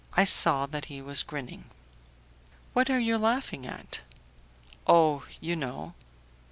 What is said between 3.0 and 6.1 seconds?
laughing at?" "Oh! you know."